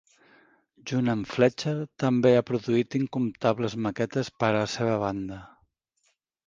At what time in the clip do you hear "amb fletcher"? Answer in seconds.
1.13-1.75